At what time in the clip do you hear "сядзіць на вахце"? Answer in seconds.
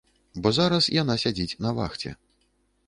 1.25-2.17